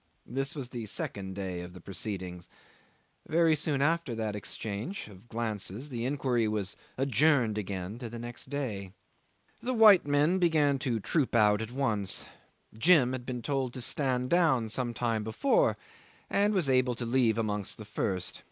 [0.25, 2.49] This was the second day of the proceedings.
[3.27, 8.49] Very soon after that exchange of glances the inquiry was adjourned again to the next
[8.49, 8.93] day.
[9.59, 12.25] The white men began to troop out at once.
[12.75, 15.77] Jim had been told to stand down some time before,
[16.31, 18.39] and was able to leave amongst the first.